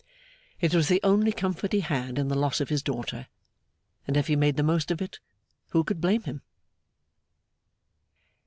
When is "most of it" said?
4.63-5.19